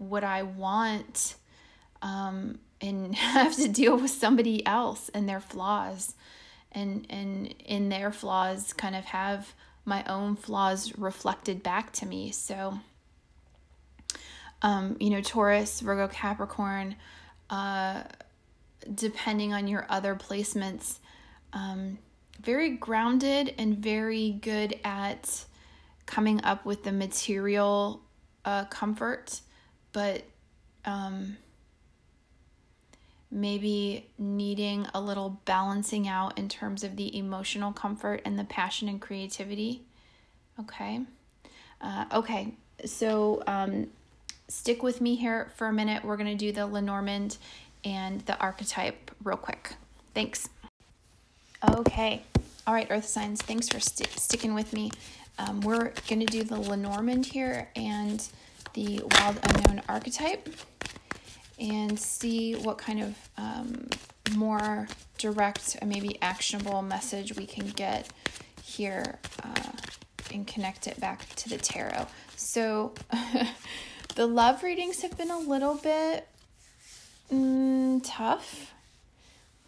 what 0.00 0.24
I 0.24 0.42
want 0.42 1.36
um, 2.02 2.58
and 2.80 3.14
have 3.36 3.54
to 3.56 3.68
deal 3.68 3.96
with 3.96 4.10
somebody 4.10 4.64
else 4.66 5.10
and 5.10 5.28
their 5.28 5.40
flaws. 5.40 6.14
and 6.72 7.06
and 7.10 7.54
in 7.64 7.88
their 7.88 8.10
flaws 8.12 8.72
kind 8.72 8.96
of 8.96 9.04
have 9.04 9.54
my 9.84 10.04
own 10.04 10.36
flaws 10.36 10.96
reflected 10.98 11.62
back 11.62 11.92
to 11.92 12.06
me. 12.06 12.30
So 12.30 12.78
um, 14.62 14.96
you 15.00 15.10
know, 15.10 15.20
Taurus, 15.20 15.80
Virgo, 15.80 16.08
Capricorn, 16.08 16.96
uh, 17.48 18.02
depending 18.94 19.52
on 19.54 19.66
your 19.68 19.86
other 19.88 20.14
placements, 20.14 20.98
um, 21.52 21.98
very 22.42 22.70
grounded 22.70 23.54
and 23.58 23.78
very 23.78 24.32
good 24.32 24.78
at 24.84 25.44
coming 26.06 26.42
up 26.44 26.64
with 26.64 26.84
the 26.84 26.92
material 26.92 28.02
uh, 28.44 28.64
comfort, 28.66 29.40
but 29.92 30.22
um, 30.84 31.36
maybe 33.30 34.06
needing 34.18 34.86
a 34.94 35.00
little 35.00 35.40
balancing 35.44 36.08
out 36.08 36.38
in 36.38 36.48
terms 36.48 36.82
of 36.82 36.96
the 36.96 37.16
emotional 37.16 37.72
comfort 37.72 38.22
and 38.24 38.38
the 38.38 38.44
passion 38.44 38.88
and 38.88 39.00
creativity. 39.00 39.82
Okay. 40.58 41.00
Uh, 41.80 42.04
okay. 42.12 42.54
So 42.84 43.42
um, 43.46 43.88
stick 44.48 44.82
with 44.82 45.00
me 45.00 45.14
here 45.14 45.50
for 45.56 45.68
a 45.68 45.72
minute. 45.72 46.04
We're 46.04 46.16
going 46.16 46.30
to 46.30 46.34
do 46.34 46.52
the 46.52 46.66
Lenormand 46.66 47.36
and 47.84 48.20
the 48.22 48.38
archetype 48.38 49.10
real 49.22 49.36
quick. 49.36 49.72
Thanks. 50.14 50.48
Okay. 51.68 52.22
All 52.66 52.74
right, 52.74 52.86
Earth 52.90 53.06
signs, 53.06 53.40
thanks 53.42 53.68
for 53.68 53.80
st- 53.80 54.10
sticking 54.10 54.54
with 54.54 54.72
me. 54.72 54.90
Um, 55.38 55.60
we're 55.60 55.92
going 56.08 56.20
to 56.20 56.26
do 56.26 56.42
the 56.42 56.56
Lenormand 56.56 57.26
here 57.26 57.68
and 57.74 58.26
the 58.74 59.02
Wild 59.12 59.38
Unknown 59.42 59.82
archetype 59.88 60.48
and 61.58 61.98
see 61.98 62.54
what 62.54 62.78
kind 62.78 63.02
of 63.02 63.14
um, 63.36 63.88
more 64.34 64.88
direct, 65.18 65.76
maybe 65.84 66.20
actionable 66.22 66.82
message 66.82 67.36
we 67.36 67.46
can 67.46 67.68
get 67.68 68.08
here 68.62 69.18
uh, 69.42 69.72
and 70.32 70.46
connect 70.46 70.86
it 70.86 70.98
back 71.00 71.28
to 71.34 71.48
the 71.48 71.58
tarot. 71.58 72.06
So, 72.36 72.94
the 74.14 74.26
love 74.26 74.62
readings 74.62 75.02
have 75.02 75.16
been 75.18 75.30
a 75.30 75.38
little 75.38 75.74
bit 75.74 76.26
mm, 77.30 78.00
tough, 78.04 78.72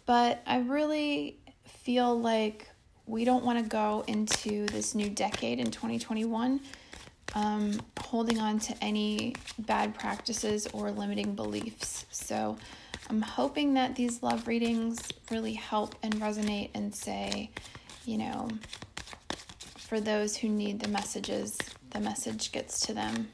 but 0.05 0.41
I 0.47 0.59
really 0.59 1.37
feel 1.65 2.19
like 2.19 2.69
we 3.05 3.25
don't 3.25 3.43
want 3.43 3.61
to 3.61 3.69
go 3.69 4.03
into 4.07 4.65
this 4.67 4.95
new 4.95 5.09
decade 5.09 5.59
in 5.59 5.71
2021 5.71 6.61
um, 7.35 7.79
holding 7.99 8.39
on 8.39 8.59
to 8.59 8.83
any 8.83 9.35
bad 9.59 9.95
practices 9.95 10.67
or 10.73 10.91
limiting 10.91 11.35
beliefs. 11.35 12.05
So 12.11 12.57
I'm 13.09 13.21
hoping 13.21 13.73
that 13.73 13.95
these 13.95 14.23
love 14.23 14.47
readings 14.47 15.01
really 15.31 15.53
help 15.53 15.95
and 16.03 16.13
resonate 16.15 16.69
and 16.73 16.93
say, 16.93 17.49
you 18.05 18.17
know, 18.17 18.49
for 19.77 19.99
those 19.99 20.35
who 20.35 20.49
need 20.49 20.79
the 20.79 20.87
messages, 20.87 21.57
the 21.91 21.99
message 21.99 22.51
gets 22.51 22.79
to 22.87 22.93
them. 22.93 23.29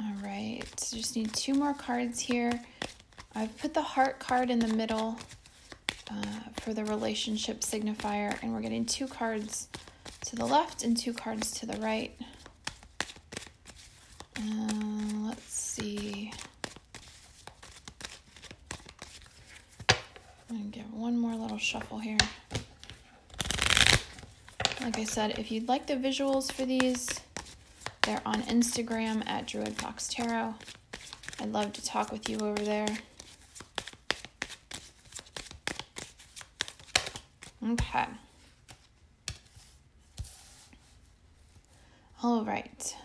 All 0.00 0.14
right, 0.24 0.62
so 0.76 0.96
just 0.96 1.16
need 1.16 1.32
two 1.34 1.54
more 1.54 1.74
cards 1.74 2.20
here. 2.20 2.52
I've 3.34 3.56
put 3.58 3.74
the 3.74 3.82
heart 3.82 4.18
card 4.18 4.50
in 4.50 4.58
the 4.58 4.74
middle 4.74 5.18
uh, 6.10 6.40
for 6.60 6.72
the 6.72 6.84
relationship 6.84 7.60
signifier, 7.60 8.40
and 8.42 8.52
we're 8.52 8.60
getting 8.60 8.84
two 8.84 9.06
cards 9.06 9.68
to 10.26 10.36
the 10.36 10.46
left 10.46 10.82
and 10.82 10.96
two 10.96 11.12
cards 11.12 11.50
to 11.52 11.66
the 11.66 11.78
right. 11.80 12.18
Uh, 14.38 15.26
let's 15.26 15.52
see. 15.52 16.32
I'm 19.88 19.96
going 20.56 20.70
to 20.70 20.78
give 20.78 20.94
one 20.94 21.18
more 21.18 21.34
little 21.34 21.58
shuffle 21.58 21.98
here. 21.98 22.18
Like 24.80 24.98
I 24.98 25.04
said, 25.04 25.38
if 25.38 25.50
you'd 25.50 25.68
like 25.68 25.86
the 25.86 25.94
visuals 25.96 26.52
for 26.52 26.64
these, 26.64 27.08
they're 28.02 28.22
on 28.24 28.42
Instagram 28.42 29.28
at 29.28 29.46
Druid 29.46 29.74
Fox 29.76 30.08
Tarot. 30.08 30.54
I'd 31.40 31.52
love 31.52 31.72
to 31.74 31.84
talk 31.84 32.10
with 32.12 32.28
you 32.28 32.38
over 32.38 32.62
there. 32.62 32.86
Okay. 37.72 38.06
All 42.22 42.44
right. 42.44 42.96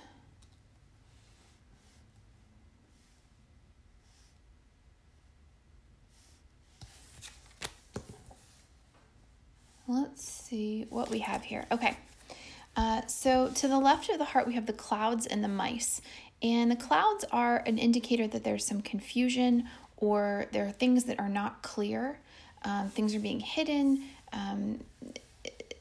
Let's 9.87 10.42
see 10.53 10.85
what 10.89 11.09
we 11.09 11.19
have 11.19 11.43
here. 11.43 11.65
Okay. 11.71 11.97
Uh, 12.75 13.01
so 13.07 13.49
to 13.55 13.67
the 13.67 13.79
left 13.79 14.09
of 14.09 14.19
the 14.19 14.25
heart, 14.25 14.45
we 14.45 14.53
have 14.53 14.67
the 14.67 14.73
clouds 14.73 15.25
and 15.25 15.43
the 15.43 15.47
mice. 15.47 16.01
And 16.43 16.69
the 16.69 16.75
clouds 16.75 17.25
are 17.31 17.63
an 17.65 17.77
indicator 17.79 18.27
that 18.27 18.43
there's 18.43 18.65
some 18.65 18.81
confusion 18.81 19.67
or 19.97 20.45
there 20.51 20.67
are 20.67 20.71
things 20.71 21.05
that 21.05 21.19
are 21.19 21.29
not 21.29 21.63
clear. 21.63 22.19
Um, 22.63 22.89
things 22.89 23.15
are 23.15 23.19
being 23.19 23.39
hidden. 23.39 24.03
Um, 24.31 24.81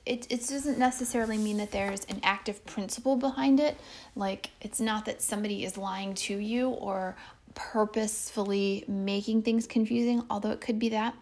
it, 0.06 0.26
it 0.30 0.48
doesn't 0.48 0.78
necessarily 0.78 1.36
mean 1.36 1.58
that 1.58 1.70
there's 1.70 2.04
an 2.06 2.20
active 2.22 2.64
principle 2.64 3.16
behind 3.16 3.60
it. 3.60 3.76
Like, 4.16 4.50
it's 4.62 4.80
not 4.80 5.04
that 5.04 5.20
somebody 5.20 5.64
is 5.64 5.76
lying 5.76 6.14
to 6.14 6.36
you 6.36 6.70
or 6.70 7.14
purposefully 7.54 8.84
making 8.88 9.42
things 9.42 9.66
confusing, 9.66 10.24
although 10.30 10.50
it 10.50 10.60
could 10.62 10.78
be 10.78 10.88
that. 10.90 11.14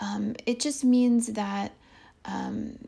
Um, 0.00 0.34
it 0.46 0.58
just 0.58 0.84
means 0.84 1.28
that 1.28 1.72
um, 2.24 2.78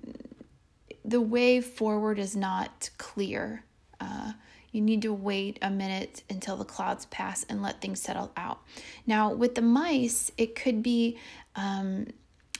the 1.04 1.20
way 1.20 1.60
forward 1.60 2.18
is 2.18 2.36
not 2.36 2.90
clear. 2.98 3.64
Uh, 4.00 4.32
you 4.72 4.80
need 4.80 5.02
to 5.02 5.12
wait 5.12 5.58
a 5.62 5.70
minute 5.70 6.22
until 6.30 6.56
the 6.56 6.64
clouds 6.64 7.06
pass 7.06 7.44
and 7.48 7.62
let 7.62 7.80
things 7.80 8.00
settle 8.00 8.30
out. 8.36 8.60
Now, 9.06 9.32
with 9.32 9.56
the 9.56 9.62
mice, 9.62 10.30
it 10.38 10.54
could 10.54 10.82
be 10.82 11.18
um, 11.56 12.06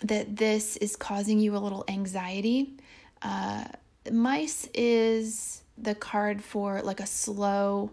that 0.03 0.37
this 0.37 0.77
is 0.79 0.97
causing 0.97 1.39
you 1.39 1.57
a 1.57 1.59
little 1.59 1.85
anxiety. 1.89 2.75
Uh, 3.23 3.65
mice 4.11 4.69
is 4.75 5.63
the 5.79 5.95
card 5.95 6.43
for 6.43 6.83
like 6.83 7.01
a 7.01 7.07
slow 7.07 7.93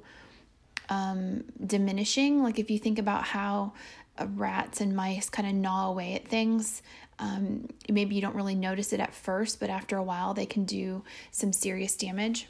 um, 0.90 1.44
diminishing. 1.66 2.42
Like 2.44 2.60
if 2.60 2.72
you 2.72 2.80
think 2.80 2.98
about 2.98 3.24
how 3.24 3.74
uh, 4.18 4.26
rats 4.36 4.82
and 4.82 4.96
mice 4.96 5.30
kind 5.30 5.48
of 5.48 5.54
gnaw 5.54 5.90
away 5.90 6.14
at 6.14 6.28
things, 6.28 6.82
um, 7.20 7.68
maybe 7.90 8.16
you 8.16 8.22
don't 8.22 8.36
really 8.36 8.56
notice 8.56 8.94
it 8.94 9.00
at 9.00 9.14
first, 9.14 9.60
but 9.60 9.70
after 9.70 9.98
a 9.98 10.04
while, 10.04 10.34
they 10.34 10.46
can 10.46 10.66
do 10.66 11.04
some 11.32 11.52
serious 11.52 11.96
damage. 11.96 12.48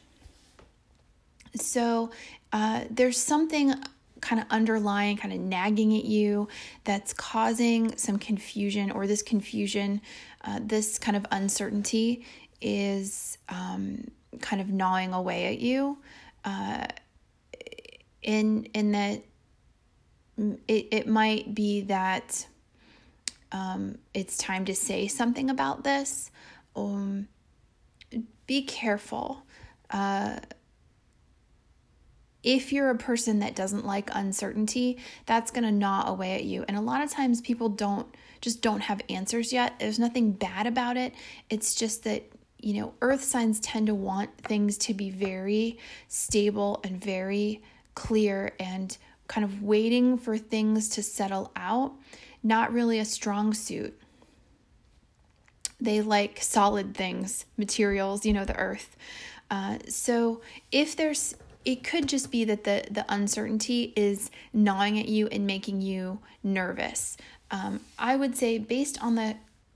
So 1.56 2.12
uh, 2.52 2.86
there's 2.90 3.18
something 3.18 3.74
kind 4.20 4.42
of 4.42 4.48
underlying, 4.50 5.18
kind 5.18 5.34
of 5.34 5.40
nagging 5.40 5.96
at 5.96 6.06
you 6.06 6.48
that's 6.84 7.14
causing 7.14 7.96
some 7.98 8.18
confusion, 8.18 8.92
or 8.92 9.08
this 9.08 9.22
confusion, 9.22 10.02
uh, 10.44 10.60
this 10.62 10.98
kind 11.00 11.16
of 11.16 11.26
uncertainty 11.32 12.26
is 12.62 13.38
um, 13.50 14.10
kind 14.42 14.62
of 14.62 14.70
gnawing 14.70 15.14
away 15.14 15.46
at 15.46 15.60
you. 15.60 15.98
Uh, 16.44 16.88
in 18.22 18.66
in 18.74 18.92
that 18.92 19.22
it, 20.68 20.88
it 20.92 21.08
might 21.08 21.54
be 21.56 21.82
that 21.82 22.46
um, 23.52 23.98
it's 24.14 24.38
time 24.38 24.66
to 24.66 24.76
say 24.76 25.08
something 25.08 25.50
about 25.50 25.84
this. 25.84 26.32
Um, 26.76 27.28
be 28.46 28.62
careful. 28.64 29.44
Uh, 29.90 30.40
if 32.44 32.72
you're 32.72 32.90
a 32.90 32.98
person 32.98 33.40
that 33.40 33.56
doesn't 33.56 33.86
like 33.86 34.10
uncertainty, 34.14 35.00
that's 35.26 35.52
going 35.52 35.64
to 35.64 35.72
gnaw 35.72 36.08
away 36.08 36.36
at 36.36 36.46
you. 36.46 36.64
And 36.68 36.78
a 36.78 36.82
lot 36.82 37.04
of 37.04 37.12
times 37.12 37.42
people 37.42 37.70
don't 37.70 38.08
just 38.40 38.62
don't 38.62 38.82
have 38.82 39.02
answers 39.10 39.52
yet. 39.52 39.80
There's 39.80 40.00
nothing 40.00 40.32
bad 40.32 40.68
about 40.68 40.96
it. 40.96 41.14
It's 41.50 41.74
just 41.74 42.04
that, 42.04 42.24
you 42.60 42.80
know, 42.80 42.94
earth 43.02 43.24
signs 43.24 43.60
tend 43.60 43.88
to 43.88 43.96
want 43.96 44.38
things 44.38 44.78
to 44.80 44.94
be 44.94 45.10
very 45.10 45.80
stable 46.08 46.80
and 46.84 47.04
very 47.04 47.64
clear 47.96 48.54
and 48.60 48.96
kind 49.28 49.44
of 49.44 49.64
waiting 49.64 50.18
for 50.18 50.38
things 50.38 50.90
to 50.90 51.04
settle 51.04 51.52
out 51.56 51.94
not 52.48 52.72
really 52.72 53.00
a 53.00 53.06
strong 53.06 53.54
suit. 53.54 54.00
They 55.80 56.02
like 56.02 56.42
solid 56.42 56.96
things, 56.96 57.46
materials, 57.58 58.26
you 58.26 58.34
know, 58.34 58.46
the 58.46 58.56
earth. 58.56 58.96
Uh, 59.52 59.78
so 59.88 60.42
if 60.72 60.96
there's, 60.96 61.36
it 61.66 61.84
could 61.84 62.08
just 62.08 62.32
be 62.32 62.46
that 62.46 62.64
the 62.64 62.86
the 62.90 63.06
uncertainty 63.10 63.94
is 63.96 64.32
gnawing 64.54 64.98
at 65.00 65.08
you 65.08 65.28
and 65.28 65.46
making 65.46 65.82
you 65.82 66.20
nervous. 66.42 67.18
Um, 67.52 67.82
I 68.00 68.16
would 68.16 68.36
say 68.36 68.58
based 68.58 69.02
on 69.04 69.16
the 69.16 69.36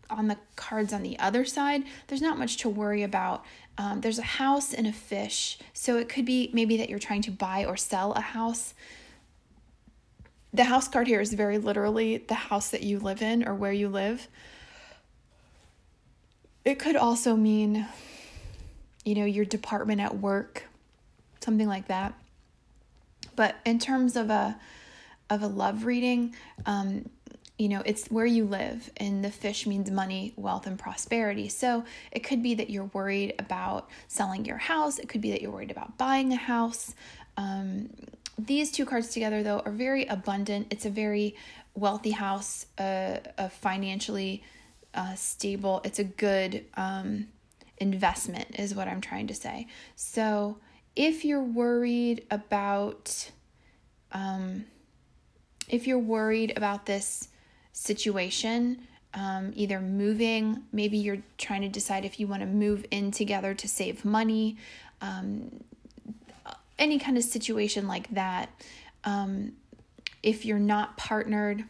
on 0.09 0.27
the 0.27 0.37
cards 0.55 0.91
on 0.91 1.03
the 1.03 1.19
other 1.19 1.45
side, 1.45 1.83
there's 2.07 2.21
not 2.21 2.37
much 2.37 2.57
to 2.57 2.69
worry 2.69 3.03
about. 3.03 3.45
Um, 3.77 4.01
there's 4.01 4.19
a 4.19 4.23
house 4.23 4.73
and 4.73 4.87
a 4.87 4.91
fish, 4.91 5.59
so 5.73 5.97
it 5.97 6.09
could 6.09 6.25
be 6.25 6.49
maybe 6.53 6.77
that 6.77 6.89
you're 6.89 6.99
trying 6.99 7.21
to 7.23 7.31
buy 7.31 7.65
or 7.65 7.77
sell 7.77 8.13
a 8.13 8.21
house 8.21 8.73
the 10.53 10.65
house 10.65 10.87
card 10.87 11.07
here 11.07 11.21
is 11.21 11.33
very 11.33 11.57
literally 11.57 12.17
the 12.17 12.33
house 12.33 12.69
that 12.71 12.83
you 12.83 12.99
live 12.99 13.21
in 13.21 13.47
or 13.47 13.55
where 13.55 13.71
you 13.71 13.87
live. 13.87 14.27
it 16.63 16.77
could 16.77 16.95
also 16.95 17.35
mean, 17.35 17.87
you 19.03 19.15
know, 19.15 19.25
your 19.25 19.45
department 19.45 19.99
at 20.01 20.17
work, 20.17 20.67
something 21.39 21.67
like 21.67 21.87
that. 21.87 22.13
But 23.35 23.55
in 23.65 23.79
terms 23.79 24.15
of 24.15 24.29
a 24.29 24.59
of 25.29 25.41
a 25.41 25.47
love 25.47 25.85
reading, 25.85 26.35
um, 26.65 27.09
you 27.57 27.69
know, 27.69 27.81
it's 27.85 28.07
where 28.07 28.25
you 28.25 28.43
live, 28.43 28.91
and 28.97 29.23
the 29.23 29.31
fish 29.31 29.65
means 29.65 29.89
money, 29.89 30.33
wealth, 30.35 30.67
and 30.67 30.77
prosperity. 30.77 31.47
So 31.47 31.85
it 32.11 32.19
could 32.19 32.43
be 32.43 32.55
that 32.55 32.69
you're 32.69 32.89
worried 32.93 33.35
about 33.39 33.89
selling 34.07 34.43
your 34.45 34.57
house. 34.57 34.99
It 34.99 35.07
could 35.07 35.21
be 35.21 35.31
that 35.31 35.41
you're 35.41 35.51
worried 35.51 35.71
about 35.71 35.97
buying 35.97 36.33
a 36.33 36.37
house. 36.37 36.93
Um, 37.37 37.89
these 38.37 38.71
two 38.71 38.85
cards 38.85 39.09
together, 39.09 39.43
though, 39.43 39.59
are 39.59 39.71
very 39.71 40.05
abundant. 40.05 40.67
It's 40.71 40.85
a 40.85 40.89
very 40.89 41.35
wealthy 41.75 42.11
house, 42.11 42.65
uh, 42.77 43.17
a 43.37 43.49
financially 43.49 44.43
uh, 44.93 45.15
stable. 45.15 45.81
It's 45.83 45.99
a 45.99 46.03
good 46.03 46.65
um, 46.75 47.27
investment, 47.77 48.59
is 48.59 48.75
what 48.75 48.87
I'm 48.87 49.01
trying 49.01 49.27
to 49.27 49.35
say. 49.35 49.67
So 49.95 50.57
if 50.95 51.23
you're 51.23 51.43
worried 51.43 52.25
about, 52.29 53.31
um, 54.11 54.65
if 55.69 55.87
you're 55.87 55.99
worried 55.99 56.53
about 56.57 56.85
this 56.85 57.29
situation, 57.73 58.87
um, 59.13 59.51
either 59.55 59.79
moving, 59.79 60.63
maybe 60.71 60.97
you're 60.97 61.23
trying 61.37 61.61
to 61.61 61.69
decide 61.69 62.05
if 62.05 62.19
you 62.19 62.27
want 62.27 62.41
to 62.41 62.47
move 62.47 62.85
in 62.91 63.11
together 63.11 63.53
to 63.53 63.67
save 63.67 64.05
money, 64.05 64.57
um, 65.01 65.63
any 66.81 66.99
kind 66.99 67.17
of 67.17 67.23
situation 67.23 67.87
like 67.87 68.09
that. 68.09 68.49
Um, 69.05 69.53
if 70.21 70.45
you're 70.45 70.59
not 70.59 70.97
partnered, 70.97 71.63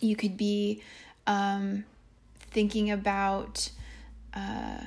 you 0.00 0.14
could 0.14 0.36
be 0.36 0.82
um, 1.26 1.84
thinking 2.38 2.90
about 2.90 3.70
uh, 4.32 4.78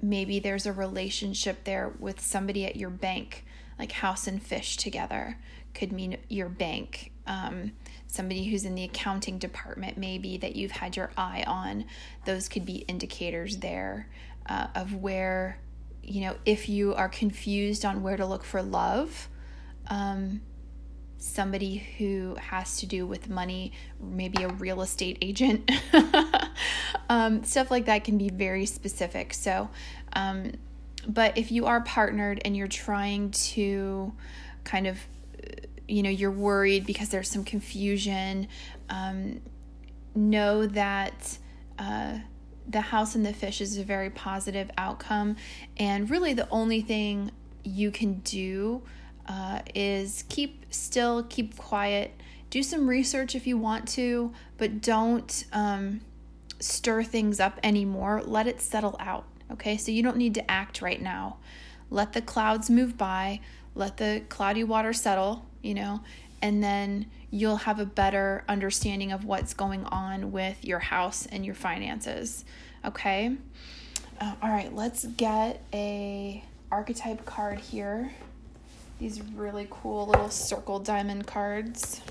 maybe 0.00 0.40
there's 0.40 0.66
a 0.66 0.72
relationship 0.72 1.64
there 1.64 1.92
with 1.98 2.20
somebody 2.20 2.64
at 2.64 2.76
your 2.76 2.90
bank, 2.90 3.44
like 3.78 3.92
house 3.92 4.26
and 4.26 4.42
fish 4.42 4.76
together 4.78 5.36
could 5.74 5.92
mean 5.92 6.16
your 6.28 6.48
bank 6.48 7.12
um, 7.26 7.72
somebody 8.08 8.44
who's 8.46 8.64
in 8.64 8.74
the 8.74 8.84
accounting 8.84 9.38
department, 9.38 9.96
maybe 9.96 10.36
that 10.38 10.56
you've 10.56 10.72
had 10.72 10.96
your 10.96 11.10
eye 11.16 11.44
on. 11.46 11.84
Those 12.24 12.48
could 12.48 12.66
be 12.66 12.78
indicators 12.88 13.58
there 13.58 14.08
uh, 14.46 14.66
of 14.74 14.96
where, 14.96 15.58
you 16.02 16.22
know, 16.22 16.36
if 16.44 16.68
you 16.68 16.94
are 16.94 17.08
confused 17.08 17.84
on 17.84 18.02
where 18.02 18.16
to 18.16 18.26
look 18.26 18.44
for 18.44 18.62
love, 18.62 19.28
um, 19.88 20.40
somebody 21.18 21.76
who 21.98 22.36
has 22.36 22.78
to 22.78 22.86
do 22.86 23.06
with 23.06 23.28
money, 23.28 23.72
maybe 24.00 24.42
a 24.42 24.48
real 24.48 24.80
estate 24.82 25.18
agent, 25.20 25.70
um, 27.08 27.44
stuff 27.44 27.70
like 27.70 27.86
that 27.86 28.04
can 28.04 28.16
be 28.16 28.30
very 28.30 28.66
specific. 28.66 29.34
So, 29.34 29.68
um, 30.14 30.52
but 31.06 31.36
if 31.36 31.52
you 31.52 31.66
are 31.66 31.80
partnered 31.82 32.40
and 32.44 32.56
you're 32.56 32.68
trying 32.68 33.30
to 33.30 34.12
kind 34.64 34.86
of 34.86 34.98
you 35.90 36.02
know 36.02 36.10
you're 36.10 36.30
worried 36.30 36.86
because 36.86 37.08
there's 37.08 37.28
some 37.28 37.44
confusion 37.44 38.46
um, 38.88 39.40
know 40.14 40.66
that 40.66 41.38
uh, 41.78 42.18
the 42.70 42.80
house 42.80 43.14
and 43.14 43.24
the 43.24 43.32
fish 43.32 43.60
is 43.60 43.76
a 43.76 43.84
very 43.84 44.10
positive 44.10 44.70
outcome. 44.78 45.36
And 45.76 46.08
really 46.10 46.34
the 46.34 46.48
only 46.50 46.80
thing 46.80 47.30
you 47.64 47.90
can 47.90 48.14
do 48.20 48.82
uh, 49.26 49.60
is 49.74 50.24
keep 50.28 50.66
still 50.70 51.24
keep 51.24 51.56
quiet. 51.56 52.12
Do 52.50 52.62
some 52.62 52.88
research 52.88 53.34
if 53.34 53.46
you 53.46 53.56
want 53.58 53.88
to 53.90 54.32
but 54.58 54.80
don't 54.80 55.44
um, 55.52 56.00
stir 56.58 57.02
things 57.02 57.40
up 57.40 57.58
anymore. 57.62 58.22
Let 58.24 58.46
it 58.46 58.60
settle 58.60 58.96
out 58.98 59.24
okay? 59.52 59.76
So 59.76 59.90
you 59.90 60.02
don't 60.02 60.16
need 60.16 60.34
to 60.34 60.50
act 60.50 60.80
right 60.80 61.00
now. 61.00 61.38
Let 61.90 62.12
the 62.12 62.22
clouds 62.22 62.70
move 62.70 62.96
by. 62.96 63.40
Let 63.74 63.96
the 63.96 64.22
cloudy 64.28 64.62
water 64.62 64.92
settle 64.92 65.44
you 65.62 65.74
know, 65.74 66.00
and 66.42 66.62
then 66.62 67.06
you'll 67.30 67.56
have 67.56 67.78
a 67.78 67.84
better 67.84 68.44
understanding 68.48 69.12
of 69.12 69.24
what's 69.24 69.54
going 69.54 69.84
on 69.86 70.32
with 70.32 70.64
your 70.64 70.78
house 70.78 71.26
and 71.26 71.44
your 71.44 71.54
finances. 71.54 72.44
Okay? 72.84 73.36
Uh, 74.20 74.34
all 74.42 74.50
right, 74.50 74.74
let's 74.74 75.06
get 75.06 75.62
a 75.72 76.44
archetype 76.70 77.24
card 77.24 77.58
here. 77.58 78.10
These 78.98 79.22
really 79.34 79.66
cool 79.70 80.06
little 80.06 80.30
circle 80.30 80.78
diamond 80.78 81.26
cards. 81.26 82.02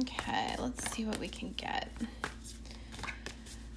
Okay, 0.00 0.54
let's 0.60 0.90
see 0.92 1.04
what 1.04 1.18
we 1.18 1.28
can 1.28 1.52
get. 1.56 1.90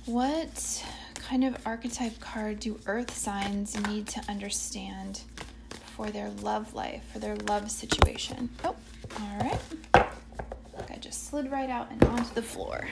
What 0.06 0.86
kind 1.16 1.44
of 1.44 1.58
archetype 1.66 2.20
card 2.20 2.60
do 2.60 2.80
earth 2.86 3.18
signs 3.18 3.76
need 3.88 4.06
to 4.10 4.22
understand 4.30 5.22
for 5.96 6.12
their 6.12 6.30
love 6.30 6.76
life, 6.76 7.04
for 7.12 7.18
their 7.18 7.36
love 7.36 7.72
situation? 7.72 8.50
Oh, 8.64 8.76
all 9.20 9.38
right. 9.40 9.60
Look, 10.78 10.92
I 10.92 10.98
just 10.98 11.28
slid 11.28 11.52
right 11.52 11.72
out 11.72 11.90
and 11.90 12.04
onto 12.04 12.32
the 12.36 12.44
floor. 12.44 12.88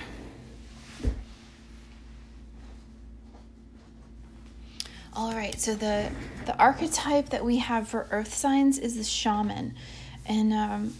All 5.16 5.34
right, 5.34 5.60
so 5.60 5.76
the 5.76 6.10
the 6.48 6.58
archetype 6.58 7.30
that 7.30 7.46
we 7.46 7.58
have 7.58 7.88
for 7.88 8.08
earth 8.10 8.34
signs 8.34 8.80
is 8.80 8.96
the 8.96 9.04
shaman, 9.04 9.76
and 10.26 10.52
um, 10.52 10.96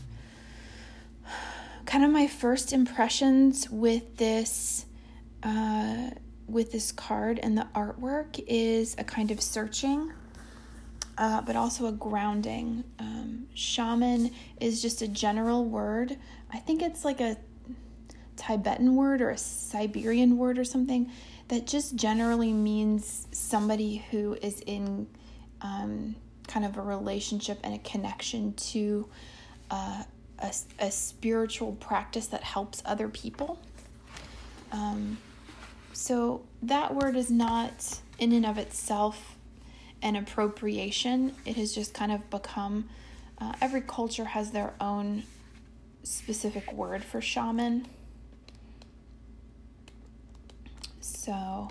kind 1.88 2.06
of 2.06 2.12
my 2.12 2.28
first 2.28 2.72
impressions 2.72 3.68
with 3.72 4.18
this 4.18 4.86
uh, 5.44 6.10
with 6.48 6.72
this 6.72 6.92
card 6.92 7.40
and 7.42 7.58
the 7.58 7.68
artwork 7.76 8.44
is 8.48 8.96
a 8.98 9.04
kind 9.04 9.32
of 9.32 9.42
searching 9.42 10.12
uh, 11.18 11.42
but 11.42 11.56
also 11.56 11.86
a 11.86 11.92
grounding 11.92 12.84
um, 13.00 13.48
shaman 13.54 14.32
is 14.60 14.82
just 14.82 15.02
a 15.02 15.08
general 15.08 15.66
word 15.66 16.18
i 16.52 16.58
think 16.58 16.82
it's 16.82 17.06
like 17.06 17.22
a 17.22 17.38
tibetan 18.36 18.96
word 18.96 19.22
or 19.22 19.30
a 19.30 19.38
siberian 19.38 20.38
word 20.38 20.58
or 20.58 20.64
something 20.64 21.12
that 21.48 21.68
just 21.68 21.96
generally 21.96 22.52
means 22.52 23.28
somebody 23.32 24.04
who 24.10 24.38
is 24.42 24.62
in 24.62 25.08
um, 25.62 26.16
kind 26.48 26.66
of 26.66 26.78
a 26.78 26.82
relationship 26.82 27.60
and 27.64 27.74
a 27.74 27.80
connection 27.80 28.54
to 28.54 29.08
uh, 29.72 30.04
a, 30.40 30.54
a 30.80 30.92
spiritual 30.92 31.74
practice 31.74 32.28
that 32.28 32.44
helps 32.44 32.82
other 32.86 33.08
people. 33.08 33.60
Um, 34.72 35.18
so 35.94 36.44
that 36.62 36.94
word 36.94 37.16
is 37.16 37.30
not 37.30 38.00
in 38.20 38.32
and 38.32 38.46
of 38.46 38.58
itself 38.58 39.38
an 40.02 40.16
appropriation. 40.16 41.34
It 41.46 41.56
has 41.56 41.74
just 41.74 41.94
kind 41.94 42.12
of 42.12 42.30
become, 42.30 42.90
uh, 43.40 43.54
every 43.62 43.82
culture 43.82 44.26
has 44.26 44.52
their 44.52 44.74
own 44.82 45.24
specific 46.04 46.74
word 46.74 47.04
for 47.04 47.22
shaman. 47.22 47.88
So 51.00 51.70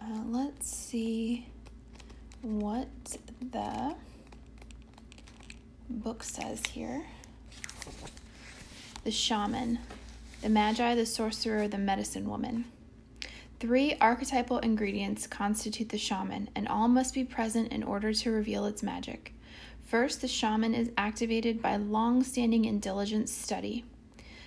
uh, 0.00 0.22
let's 0.26 0.70
see 0.70 1.48
what 2.42 2.88
the 3.50 3.96
book 5.90 6.22
says 6.22 6.62
here 6.66 7.04
the 9.04 9.10
shaman, 9.10 9.78
the 10.42 10.48
magi, 10.48 10.94
the 10.94 11.06
sorcerer, 11.06 11.66
the 11.66 11.78
medicine 11.78 12.28
woman. 12.28 12.66
Three 13.60 13.96
archetypal 14.00 14.58
ingredients 14.58 15.26
constitute 15.26 15.88
the 15.88 15.98
shaman, 15.98 16.48
and 16.54 16.68
all 16.68 16.86
must 16.86 17.12
be 17.12 17.24
present 17.24 17.72
in 17.72 17.82
order 17.82 18.12
to 18.12 18.30
reveal 18.30 18.66
its 18.66 18.84
magic. 18.84 19.34
First, 19.82 20.20
the 20.20 20.28
shaman 20.28 20.74
is 20.74 20.92
activated 20.96 21.60
by 21.60 21.76
long 21.76 22.22
standing 22.22 22.66
and 22.66 22.80
diligent 22.80 23.28
study. 23.28 23.84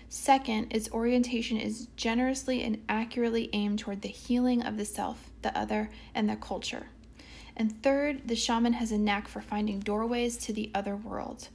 Second, 0.07 0.67
its 0.71 0.89
orientation 0.91 1.57
is 1.57 1.87
generously 1.97 2.63
and 2.63 2.81
accurately 2.87 3.49
aimed 3.51 3.79
toward 3.79 4.01
the 4.01 4.07
healing 4.07 4.63
of 4.63 4.77
the 4.77 4.85
self, 4.85 5.29
the 5.41 5.57
other, 5.57 5.89
and 6.15 6.29
the 6.29 6.35
culture. 6.37 6.87
And 7.57 7.83
third, 7.83 8.27
the 8.27 8.35
shaman 8.35 8.73
has 8.73 8.91
a 8.91 8.97
knack 8.97 9.27
for 9.27 9.41
finding 9.41 9.79
doorways 9.79 10.37
to 10.37 10.53
the 10.53 10.71
other 10.73 10.95
world 10.95 11.49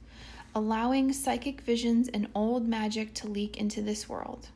allowing 0.57 1.13
psychic 1.13 1.61
visions 1.61 2.09
and 2.09 2.27
old 2.33 2.67
magic 2.67 3.13
to 3.13 3.27
leak 3.27 3.57
into 3.57 3.79
this 3.79 4.09
world. 4.09 4.47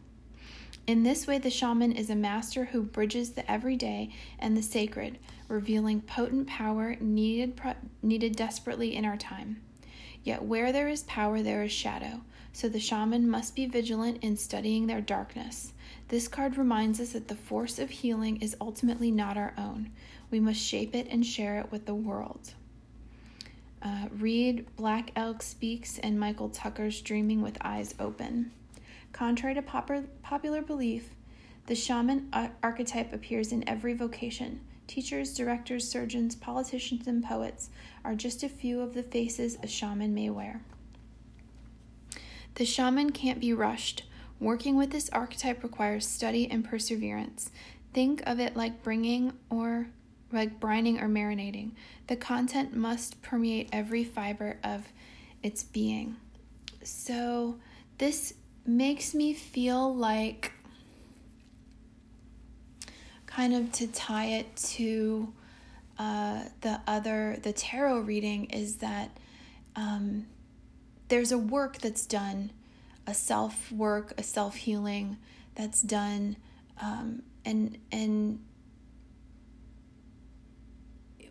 In 0.87 1.03
this 1.03 1.27
way, 1.27 1.37
the 1.37 1.49
shaman 1.49 1.91
is 1.91 2.09
a 2.09 2.15
master 2.15 2.65
who 2.65 2.81
bridges 2.81 3.31
the 3.31 3.49
everyday 3.49 4.09
and 4.39 4.57
the 4.57 4.63
sacred, 4.63 5.19
revealing 5.47 6.01
potent 6.01 6.47
power 6.47 6.97
needed, 6.99 7.59
needed 8.01 8.35
desperately 8.35 8.95
in 8.95 9.05
our 9.05 9.17
time. 9.17 9.61
Yet 10.23 10.43
where 10.43 10.71
there 10.71 10.87
is 10.87 11.03
power, 11.03 11.41
there 11.41 11.63
is 11.63 11.71
shadow. 11.71 12.21
So 12.53 12.67
the 12.67 12.79
shaman 12.79 13.29
must 13.29 13.55
be 13.55 13.65
vigilant 13.65 14.23
in 14.23 14.35
studying 14.37 14.87
their 14.87 15.01
darkness. 15.01 15.73
This 16.09 16.27
card 16.27 16.57
reminds 16.57 16.99
us 16.99 17.11
that 17.11 17.27
the 17.27 17.35
force 17.35 17.79
of 17.79 17.89
healing 17.89 18.41
is 18.41 18.57
ultimately 18.59 19.11
not 19.11 19.37
our 19.37 19.53
own. 19.57 19.91
We 20.29 20.39
must 20.39 20.59
shape 20.59 20.95
it 20.95 21.07
and 21.09 21.25
share 21.25 21.59
it 21.59 21.71
with 21.71 21.85
the 21.85 21.95
world. 21.95 22.53
Uh, 23.81 24.07
read 24.17 24.65
Black 24.75 25.11
Elk 25.15 25.41
Speaks 25.41 25.97
and 25.99 26.19
Michael 26.19 26.49
Tucker's 26.49 27.01
Dreaming 27.01 27.41
with 27.41 27.57
Eyes 27.61 27.95
Open. 27.99 28.51
Contrary 29.13 29.55
to 29.55 29.61
popular, 29.61 30.61
belief, 30.61 31.11
the 31.67 31.75
shaman 31.75 32.29
archetype 32.63 33.13
appears 33.13 33.51
in 33.51 33.67
every 33.67 33.93
vocation. 33.93 34.61
Teachers, 34.87 35.33
directors, 35.33 35.87
surgeons, 35.87 36.35
politicians, 36.35 37.07
and 37.07 37.23
poets 37.23 37.69
are 38.03 38.15
just 38.15 38.43
a 38.43 38.49
few 38.49 38.81
of 38.81 38.93
the 38.93 39.03
faces 39.03 39.57
a 39.61 39.67
shaman 39.67 40.13
may 40.13 40.29
wear. 40.29 40.61
The 42.55 42.65
shaman 42.65 43.11
can't 43.11 43.39
be 43.39 43.53
rushed. 43.53 44.03
Working 44.39 44.75
with 44.75 44.91
this 44.91 45.09
archetype 45.11 45.63
requires 45.63 46.07
study 46.07 46.49
and 46.49 46.65
perseverance. 46.65 47.51
Think 47.93 48.23
of 48.25 48.39
it 48.39 48.55
like 48.55 48.83
bringing 48.83 49.33
or 49.49 49.87
like 50.31 50.59
brining 50.59 51.01
or 51.01 51.07
marinating. 51.07 51.71
The 52.07 52.15
content 52.15 52.75
must 52.75 53.21
permeate 53.21 53.69
every 53.71 54.03
fiber 54.03 54.57
of 54.63 54.87
its 55.43 55.63
being. 55.63 56.15
So, 56.83 57.59
this 57.97 58.33
makes 58.65 59.13
me 59.13 59.33
feel 59.33 59.93
like 59.93 60.51
kind 63.25 63.53
of 63.53 63.71
to 63.71 63.87
tie 63.87 64.27
it 64.27 64.55
to 64.55 65.33
uh, 65.97 66.43
the 66.61 66.81
other, 66.87 67.37
the 67.43 67.53
tarot 67.53 67.99
reading, 67.99 68.45
is 68.45 68.77
that 68.77 69.17
um, 69.75 70.25
there's 71.07 71.31
a 71.31 71.37
work 71.37 71.77
that's 71.77 72.05
done, 72.05 72.51
a 73.07 73.13
self 73.13 73.71
work, 73.71 74.13
a 74.17 74.23
self 74.23 74.55
healing 74.55 75.17
that's 75.55 75.81
done, 75.81 76.37
um, 76.81 77.21
and 77.45 77.77
and 77.91 78.39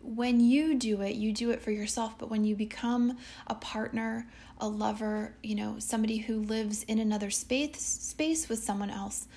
when 0.03 0.39
you 0.39 0.75
do 0.75 1.01
it, 1.01 1.15
you 1.15 1.31
do 1.33 1.51
it 1.51 1.61
for 1.61 1.71
yourself. 1.71 2.17
But 2.17 2.29
when 2.29 2.43
you 2.43 2.55
become 2.55 3.17
a 3.47 3.55
partner, 3.55 4.27
a 4.61 4.67
lover, 4.67 5.33
you 5.43 5.55
know, 5.55 5.75
somebody 5.79 6.19
who 6.19 6.39
lives 6.39 6.83
in 6.83 6.99
another 6.99 7.29
space 7.29 7.81
space 7.81 8.47
with 8.47 8.63
someone 8.63 8.89
else, 8.89 9.27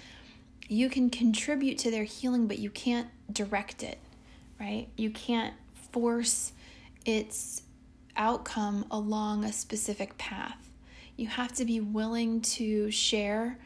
you 0.69 0.89
can 0.89 1.11
contribute 1.11 1.79
to 1.79 1.91
their 1.91 2.05
healing, 2.05 2.47
but 2.47 2.59
you 2.59 2.71
can't 2.71 3.09
direct 3.33 3.83
it, 3.83 3.99
right? 4.61 4.89
You 4.97 5.11
can't 5.11 5.55
force 5.91 6.53
its 7.05 7.63
outcome 8.17 8.87
along 8.91 9.45
a 9.45 9.53
specific 9.53 10.17
path. 10.19 10.71
You 11.17 11.27
have 11.29 11.53
to 11.55 11.65
be 11.65 11.81
willing 11.81 12.41
to 12.43 12.91
share 12.91 13.59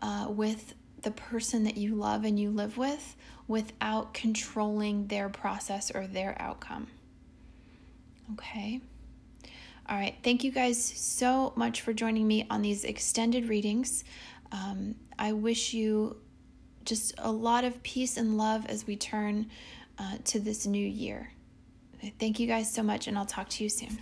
uh, 0.00 0.26
with 0.28 0.74
the 1.02 1.10
person 1.10 1.64
that 1.64 1.76
you 1.76 1.94
love 1.94 2.24
and 2.24 2.38
you 2.38 2.50
live 2.50 2.78
with 2.78 3.16
without 3.48 4.14
controlling 4.14 5.08
their 5.08 5.28
process 5.28 5.90
or 5.90 6.06
their 6.06 6.40
outcome. 6.40 6.86
Okay. 8.34 8.80
All 9.88 9.96
right. 9.96 10.14
Thank 10.22 10.44
you 10.44 10.52
guys 10.52 10.82
so 10.82 11.52
much 11.56 11.80
for 11.80 11.92
joining 11.92 12.26
me 12.26 12.46
on 12.48 12.62
these 12.62 12.84
extended 12.84 13.48
readings. 13.48 14.04
Um, 14.52 14.94
I 15.18 15.32
wish 15.32 15.74
you 15.74 16.16
just 16.84 17.14
a 17.18 17.30
lot 17.30 17.64
of 17.64 17.82
peace 17.82 18.16
and 18.16 18.36
love 18.36 18.66
as 18.66 18.86
we 18.86 18.96
turn 18.96 19.50
uh, 19.98 20.18
to 20.24 20.40
this 20.40 20.66
new 20.66 20.86
year. 20.86 21.32
Thank 22.18 22.40
you 22.40 22.46
guys 22.46 22.72
so 22.72 22.82
much, 22.82 23.06
and 23.06 23.16
I'll 23.16 23.26
talk 23.26 23.48
to 23.50 23.62
you 23.62 23.68
soon. 23.68 23.98